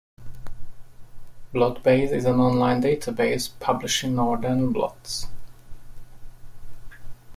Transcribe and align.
BlotBase 1.53 2.11
is 2.11 2.25
an 2.25 2.39
online 2.39 2.81
database 2.81 3.51
publishing 3.59 4.15
northern 4.15 4.73
blots. 4.73 5.27